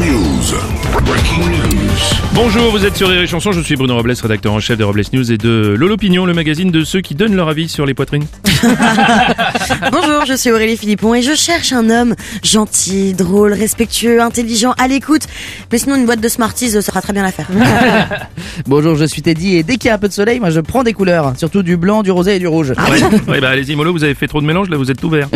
Les 0.00 0.10
Robles 0.10 0.22
News. 0.22 1.04
Breaking 1.04 1.48
news. 1.48 1.90
Bonjour, 2.34 2.70
vous 2.70 2.84
êtes 2.84 2.96
sur 2.96 3.08
Rire 3.08 3.22
et 3.22 3.26
Chanson, 3.26 3.52
je 3.52 3.60
suis 3.60 3.76
Bruno 3.76 3.96
Robles, 3.96 4.12
rédacteur 4.20 4.52
en 4.52 4.60
chef 4.60 4.78
de 4.78 4.84
Robles 4.84 5.02
News 5.12 5.32
et 5.32 5.36
de 5.36 5.74
Lolopinion, 5.78 6.26
le 6.26 6.32
magazine 6.32 6.70
de 6.70 6.84
ceux 6.84 7.00
qui 7.00 7.14
donnent 7.14 7.34
leur 7.34 7.48
avis 7.48 7.68
sur 7.68 7.86
les 7.86 7.94
poitrines. 7.94 8.24
Bonjour, 9.92 10.24
je 10.26 10.34
suis 10.36 10.50
Aurélie 10.50 10.76
Philippon 10.76 11.14
et 11.14 11.22
je 11.22 11.34
cherche 11.34 11.72
un 11.72 11.90
homme 11.90 12.14
gentil, 12.42 13.14
drôle, 13.14 13.52
respectueux, 13.52 14.20
intelligent, 14.20 14.74
à 14.78 14.88
l'écoute. 14.88 15.22
Mais 15.72 15.78
sinon, 15.78 15.96
une 15.96 16.06
boîte 16.06 16.20
de 16.20 16.28
Smarties 16.28 16.76
euh, 16.76 16.80
sera 16.80 17.02
très 17.02 17.12
bien 17.12 17.22
l'affaire. 17.22 17.48
Bonjour, 18.66 18.96
je 18.96 19.04
suis 19.04 19.22
Teddy 19.22 19.56
et 19.56 19.62
dès 19.62 19.76
qu'il 19.76 19.88
y 19.88 19.90
a 19.90 19.94
un 19.94 19.98
peu 19.98 20.08
de 20.08 20.12
soleil, 20.12 20.40
moi 20.40 20.50
je 20.50 20.60
prends 20.60 20.82
des 20.82 20.92
couleurs, 20.92 21.34
surtout 21.36 21.62
du 21.62 21.76
blanc, 21.76 22.02
du 22.02 22.10
rosé 22.10 22.36
et 22.36 22.38
du 22.38 22.46
rouge. 22.46 22.70
Ouais, 22.70 23.02
ouais, 23.32 23.40
bah 23.40 23.50
allez-y 23.50 23.76
mollo, 23.76 23.92
vous 23.92 24.04
avez 24.04 24.14
fait 24.14 24.28
trop 24.28 24.40
de 24.40 24.46
mélange, 24.46 24.70
là 24.70 24.76
vous 24.76 24.90
êtes 24.90 25.00
tout 25.00 25.10
vert. 25.10 25.28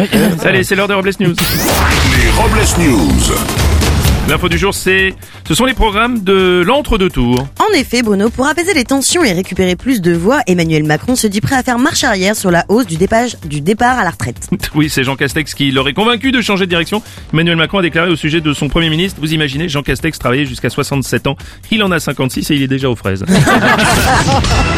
Allez, 0.45 0.65
c'est 0.65 0.75
l'heure 0.75 0.89
de 0.89 0.95
Robles 0.95 1.13
News. 1.21 1.35
Les 1.35 2.31
Robles 2.31 2.61
News. 2.79 3.94
L'info 4.27 4.49
du 4.49 4.57
jour, 4.57 4.73
c'est, 4.73 5.15
ce 5.47 5.55
sont 5.55 5.67
les 5.67 5.75
programmes 5.75 6.25
de 6.25 6.63
l'entre-deux 6.67 7.11
tours. 7.11 7.47
En 7.61 7.75
effet, 7.75 8.03
Bruno, 8.03 8.31
pour 8.31 8.47
apaiser 8.47 8.73
les 8.73 8.85
tensions 8.85 9.23
et 9.23 9.33
récupérer 9.33 9.77
plus 9.77 10.01
de 10.01 10.13
voix, 10.13 10.41
Emmanuel 10.47 10.83
Macron 10.85 11.15
se 11.15 11.27
dit 11.27 11.43
prêt 11.43 11.57
à 11.57 11.63
faire 11.63 11.79
marche 11.79 12.05
arrière 12.05 12.35
sur 12.35 12.51
la 12.51 12.65
hausse 12.71 12.87
du 12.87 12.97
départ, 12.97 13.27
du 13.45 13.61
départ 13.61 13.99
à 13.99 14.05
la 14.05 14.11
retraite. 14.11 14.49
Oui, 14.75 14.89
c'est 14.89 15.05
Jean 15.05 15.15
Castex 15.15 15.55
qui 15.55 15.71
l'aurait 15.71 15.93
convaincu 15.93 16.33
de 16.33 16.41
changer 16.41 16.65
de 16.65 16.71
direction. 16.71 17.03
Emmanuel 17.33 17.57
Macron 17.57 17.79
a 17.79 17.83
déclaré 17.83 18.11
au 18.11 18.17
sujet 18.17 18.41
de 18.41 18.53
son 18.55 18.69
premier 18.69 18.89
ministre, 18.89 19.21
vous 19.21 19.35
imaginez, 19.35 19.69
Jean 19.69 19.83
Castex 19.83 20.19
travaillait 20.19 20.47
jusqu'à 20.47 20.71
67 20.71 21.27
ans, 21.27 21.37
il 21.71 21.83
en 21.83 21.93
a 21.93 22.01
56 22.01 22.51
et 22.51 22.55
il 22.55 22.63
est 22.63 22.67
déjà 22.67 22.89
aux 22.91 22.97
fraises. 22.97 23.25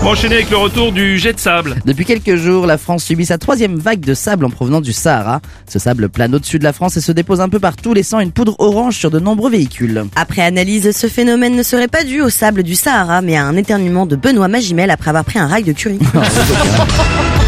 On 0.00 0.04
va 0.04 0.10
enchaîner 0.12 0.36
avec 0.36 0.48
le 0.48 0.56
retour 0.56 0.92
du 0.92 1.18
jet 1.18 1.34
de 1.34 1.38
sable. 1.38 1.76
Depuis 1.84 2.06
quelques 2.06 2.36
jours, 2.36 2.66
la 2.66 2.78
France 2.78 3.04
subit 3.04 3.26
sa 3.26 3.36
troisième 3.36 3.76
vague 3.76 4.00
de 4.00 4.14
sable 4.14 4.46
en 4.46 4.50
provenance 4.50 4.80
du 4.80 4.94
Sahara. 4.94 5.42
Ce 5.68 5.78
sable 5.78 6.08
plane 6.08 6.34
au-dessus 6.34 6.58
de 6.58 6.64
la 6.64 6.72
France 6.72 6.96
et 6.96 7.02
se 7.02 7.12
dépose 7.12 7.42
un 7.42 7.50
peu 7.50 7.60
partout, 7.60 7.92
laissant 7.92 8.18
une 8.18 8.32
poudre 8.32 8.56
orange 8.60 8.96
sur 8.96 9.10
de 9.10 9.18
nombreux 9.18 9.50
véhicules. 9.50 10.06
Après 10.16 10.40
analyse, 10.40 10.96
ce 10.96 11.06
phénomène 11.06 11.54
ne 11.54 11.62
serait 11.62 11.86
pas 11.86 12.04
dû 12.04 12.22
au 12.22 12.30
sable 12.30 12.62
du 12.62 12.76
Sahara, 12.76 13.20
mais 13.20 13.36
à 13.36 13.44
un 13.44 13.56
éternuement 13.56 14.06
de 14.06 14.16
Benoît 14.16 14.48
Magimel 14.48 14.90
après 14.90 15.10
avoir 15.10 15.26
pris 15.26 15.38
un 15.38 15.46
rail 15.46 15.64
de 15.64 15.72
curie. 15.72 15.98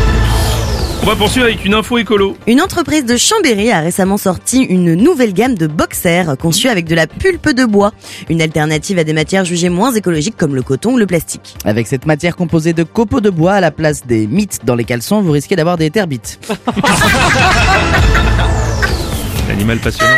On 1.03 1.07
va 1.07 1.17
poursuivre 1.17 1.47
avec 1.47 1.65
une 1.65 1.75
info 1.75 1.99
écolo. 1.99 2.37
Une 2.47 2.61
entreprise 2.61 3.05
de 3.05 3.17
Chambéry 3.17 3.73
a 3.73 3.81
récemment 3.81 4.19
sorti 4.19 4.63
une 4.63 4.95
nouvelle 4.95 5.33
gamme 5.33 5.57
de 5.57 5.67
boxers 5.67 6.37
conçus 6.39 6.69
avec 6.69 6.87
de 6.87 6.95
la 6.95 7.09
pulpe 7.09 7.49
de 7.49 7.65
bois, 7.65 7.93
une 8.31 8.41
alternative 8.41 9.01
à 9.01 9.05
des 9.05 9.13
matières 9.13 9.45
jugées 9.45 9.69
moins 9.69 9.93
écologiques 9.93 10.37
comme 10.37 10.55
le 10.55 10.63
coton 10.63 10.93
ou 10.93 10.99
le 10.99 11.07
plastique. 11.07 11.57
Avec 11.65 11.89
cette 11.89 12.07
matière 12.07 12.37
composée 12.37 12.73
de 12.73 12.85
copeaux 12.85 13.21
de 13.21 13.31
bois 13.31 13.55
à 13.55 13.61
la 13.61 13.73
place 13.73 14.07
des 14.07 14.29
mythes 14.29 14.61
dans 14.65 14.77
les 14.77 14.85
caleçons, 14.85 15.23
vous 15.23 15.33
risquez 15.33 15.57
d'avoir 15.57 15.77
des 15.77 15.91
terbites. 15.91 16.39
Animal 19.51 19.81
passionnant. 19.81 20.15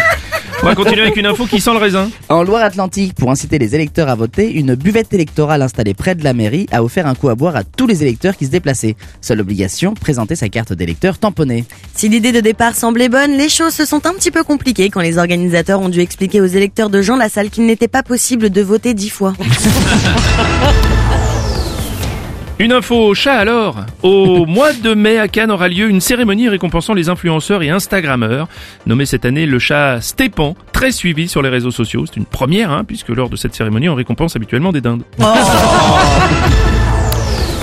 On 0.64 0.68
va 0.68 0.74
continuer 0.76 1.02
avec 1.02 1.16
une 1.18 1.26
info 1.26 1.44
qui 1.44 1.60
sent 1.60 1.72
le 1.72 1.78
raisin. 1.78 2.10
En 2.30 2.42
Loire-Atlantique, 2.42 3.12
pour 3.14 3.30
inciter 3.30 3.58
les 3.58 3.74
électeurs 3.74 4.08
à 4.08 4.14
voter, 4.14 4.50
une 4.50 4.74
buvette 4.74 5.12
électorale 5.12 5.60
installée 5.60 5.92
près 5.92 6.14
de 6.14 6.24
la 6.24 6.32
mairie 6.32 6.66
a 6.72 6.82
offert 6.82 7.06
un 7.06 7.14
coup 7.14 7.28
à 7.28 7.34
boire 7.34 7.54
à 7.54 7.64
tous 7.64 7.86
les 7.86 8.00
électeurs 8.00 8.34
qui 8.34 8.46
se 8.46 8.50
déplaçaient. 8.50 8.96
Seule 9.20 9.42
obligation, 9.42 9.92
présenter 9.92 10.36
sa 10.36 10.48
carte 10.48 10.72
d'électeur 10.72 11.18
tamponnée. 11.18 11.66
Si 11.94 12.08
l'idée 12.08 12.32
de 12.32 12.40
départ 12.40 12.74
semblait 12.76 13.10
bonne, 13.10 13.36
les 13.36 13.50
choses 13.50 13.74
se 13.74 13.84
sont 13.84 14.06
un 14.06 14.14
petit 14.14 14.30
peu 14.30 14.42
compliquées 14.42 14.88
quand 14.88 15.02
les 15.02 15.18
organisateurs 15.18 15.82
ont 15.82 15.90
dû 15.90 16.00
expliquer 16.00 16.40
aux 16.40 16.46
électeurs 16.46 16.88
de 16.88 17.02
Jean 17.02 17.16
Lassalle 17.16 17.50
qu'il 17.50 17.66
n'était 17.66 17.86
pas 17.86 18.02
possible 18.02 18.48
de 18.48 18.62
voter 18.62 18.94
dix 18.94 19.10
fois. 19.10 19.34
Une 22.60 22.70
info 22.72 22.94
au 22.94 23.14
chat 23.14 23.34
alors. 23.34 23.84
Au 24.02 24.46
mois 24.46 24.72
de 24.72 24.94
mai 24.94 25.18
à 25.18 25.26
Cannes 25.26 25.50
aura 25.50 25.68
lieu 25.68 25.88
une 25.88 26.00
cérémonie 26.00 26.48
récompensant 26.48 26.94
les 26.94 27.08
influenceurs 27.08 27.62
et 27.64 27.70
Instagrammeurs. 27.70 28.48
Nommé 28.86 29.06
cette 29.06 29.24
année 29.24 29.44
le 29.44 29.58
chat 29.58 30.00
Stépan, 30.00 30.54
très 30.72 30.92
suivi 30.92 31.26
sur 31.26 31.42
les 31.42 31.48
réseaux 31.48 31.72
sociaux. 31.72 32.04
C'est 32.06 32.16
une 32.16 32.26
première, 32.26 32.70
hein, 32.70 32.84
puisque 32.84 33.08
lors 33.08 33.28
de 33.28 33.36
cette 33.36 33.54
cérémonie 33.54 33.88
on 33.88 33.96
récompense 33.96 34.36
habituellement 34.36 34.70
des 34.70 34.80
dindes. 34.80 35.02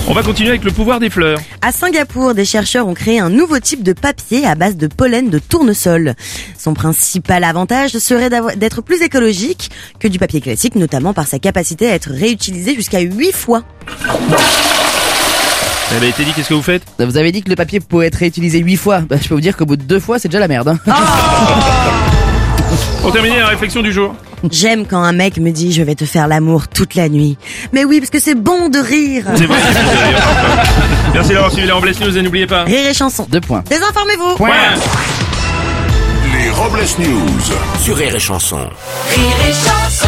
On 0.07 0.13
va 0.13 0.23
continuer 0.23 0.49
avec 0.49 0.63
le 0.65 0.71
pouvoir 0.71 0.99
des 0.99 1.09
fleurs. 1.09 1.39
À 1.61 1.71
Singapour, 1.71 2.33
des 2.33 2.43
chercheurs 2.43 2.87
ont 2.87 2.93
créé 2.93 3.19
un 3.19 3.29
nouveau 3.29 3.59
type 3.59 3.83
de 3.83 3.93
papier 3.93 4.45
à 4.45 4.55
base 4.55 4.75
de 4.75 4.87
pollen 4.87 5.29
de 5.29 5.39
tournesol. 5.39 6.15
Son 6.57 6.73
principal 6.73 7.43
avantage 7.43 7.91
serait 7.91 8.29
d'être 8.57 8.81
plus 8.81 9.03
écologique 9.03 9.69
que 9.99 10.07
du 10.07 10.19
papier 10.19 10.41
classique, 10.41 10.75
notamment 10.75 11.13
par 11.13 11.27
sa 11.27 11.39
capacité 11.39 11.89
à 11.89 11.93
être 11.93 12.09
réutilisé 12.09 12.75
jusqu'à 12.75 12.99
8 12.99 13.31
fois. 13.31 13.63
Eh 15.95 15.99
ben, 15.99 16.11
Teddy, 16.13 16.31
qu'est-ce 16.33 16.49
que 16.49 16.53
vous 16.53 16.61
faites 16.61 16.83
Vous 16.99 17.17
avez 17.17 17.31
dit 17.31 17.43
que 17.43 17.49
le 17.49 17.55
papier 17.55 17.79
pouvait 17.79 18.07
être 18.07 18.15
réutilisé 18.15 18.59
8 18.59 18.75
fois. 18.77 18.99
Bah, 19.01 19.17
je 19.21 19.27
peux 19.27 19.33
vous 19.35 19.41
dire 19.41 19.57
qu'au 19.57 19.65
bout 19.65 19.75
de 19.75 19.83
deux 19.83 19.99
fois, 19.99 20.19
c'est 20.19 20.29
déjà 20.29 20.39
la 20.39 20.47
merde. 20.47 20.69
hein. 20.69 20.93
Pour 23.01 23.11
terminer, 23.11 23.39
la 23.39 23.47
réflexion 23.47 23.81
du 23.81 23.91
jour. 23.91 24.15
J'aime 24.49 24.85
quand 24.87 25.01
un 25.03 25.11
mec 25.11 25.37
me 25.37 25.51
dit 25.51 25.71
je 25.73 25.83
vais 25.83 25.93
te 25.95 26.05
faire 26.05 26.27
l'amour 26.27 26.67
toute 26.67 26.95
la 26.95 27.09
nuit. 27.09 27.37
Mais 27.73 27.83
oui, 27.83 27.99
parce 27.99 28.09
que 28.09 28.19
c'est 28.19 28.35
bon 28.35 28.69
de 28.69 28.79
rire. 28.79 29.25
C'est 29.35 29.45
vrai, 29.45 29.57
c'est 29.61 29.83
bon, 29.83 29.91
d'ailleurs. 30.01 30.21
Merci 31.13 31.29
d'avoir 31.33 31.51
suivi 31.51 31.67
les 31.67 31.73
Robles 31.73 31.91
News 32.01 32.17
et 32.17 32.21
n'oubliez 32.21 32.47
pas. 32.47 32.63
Rire 32.63 32.87
et 32.89 32.93
chanson. 32.93 33.27
Deux 33.29 33.41
points. 33.41 33.63
Désinformez-vous. 33.69 34.35
Point. 34.37 34.49
Les 36.41 36.49
Robles 36.51 36.79
News. 36.99 37.83
Sur 37.83 37.97
Rire 37.97 38.15
et 38.15 38.19
Chanson. 38.19 38.57
Rire 38.57 39.49
et 39.49 39.51
chanson 39.51 40.07